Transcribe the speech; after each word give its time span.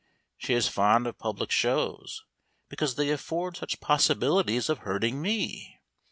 She 0.39 0.55
is 0.55 0.67
fond 0.67 1.05
of 1.05 1.19
public 1.19 1.51
shows, 1.51 2.23
because 2.69 2.95
they 2.95 3.11
afford 3.11 3.55
such 3.57 3.79
possibilities 3.79 4.67
of 4.67 4.79
hurting 4.79 5.21
me. 5.21 5.79